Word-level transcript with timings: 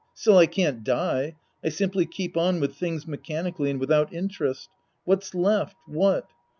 Still 0.15 0.39
I 0.39 0.47
can't 0.47 0.83
die. 0.83 1.35
I 1.63 1.69
simply 1.69 2.07
keep 2.07 2.35
on 2.35 2.59
with 2.59 2.73
things 2.73 3.05
mechanically 3.07 3.69
and 3.69 3.79
without 3.79 4.11
interest. 4.11 4.67
What's 5.03 5.35
left, 5.35 5.75
what 5.85 6.27